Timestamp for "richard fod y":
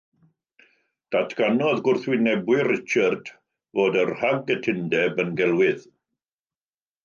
2.73-4.09